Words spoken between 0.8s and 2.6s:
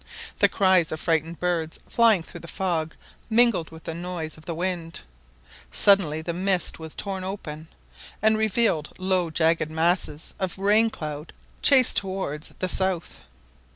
of frightened birds flying through the